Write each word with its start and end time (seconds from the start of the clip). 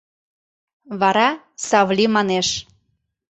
Вара 0.99 1.29
Савли 1.67 2.05
манеш: 2.15 2.47